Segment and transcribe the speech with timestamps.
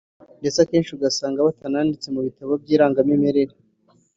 [0.39, 3.53] ndetse akenshi ugasanga batananditse mu bitabo by’irangamimerere